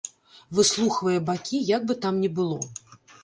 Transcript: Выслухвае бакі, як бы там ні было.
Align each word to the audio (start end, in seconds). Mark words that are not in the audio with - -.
Выслухвае 0.59 1.17
бакі, 1.27 1.59
як 1.75 1.85
бы 1.91 1.99
там 2.05 2.13
ні 2.25 2.29
было. 2.39 2.59